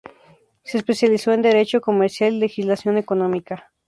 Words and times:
Se 0.63 0.79
especializó 0.79 1.31
en 1.31 1.43
Derecho 1.43 1.79
Comercial 1.79 2.33
y 2.33 2.39
Legislación 2.39 2.97
Económica. 2.97 3.71